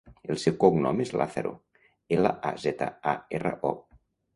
[0.35, 1.53] El seu cognom és Lazaro:
[2.19, 3.81] ela, a, zeta, a, erra, o.